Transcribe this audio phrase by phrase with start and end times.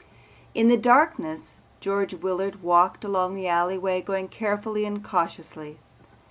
[0.55, 5.77] In the darkness George Willard walked along the alleyway, going carefully and cautiously.